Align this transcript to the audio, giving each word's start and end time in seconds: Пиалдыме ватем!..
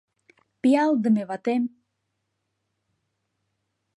Пиалдыме 0.61 1.23
ватем!.. 1.29 1.63